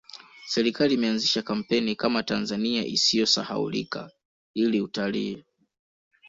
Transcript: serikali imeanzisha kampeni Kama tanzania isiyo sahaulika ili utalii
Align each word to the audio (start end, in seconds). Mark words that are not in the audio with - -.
serikali 0.47 0.93
imeanzisha 0.93 1.41
kampeni 1.41 1.95
Kama 1.95 2.23
tanzania 2.23 2.85
isiyo 2.85 3.25
sahaulika 3.25 4.11
ili 4.53 4.81
utalii 4.81 5.43